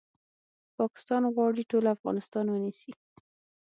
پاکستان 0.77 1.23
غواړي 1.35 1.63
ټول 1.71 1.85
افغانستان 1.95 2.45
ونیسي 2.49 2.91